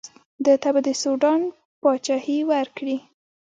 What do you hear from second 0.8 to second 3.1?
د سوډان پاچهي ورکړي.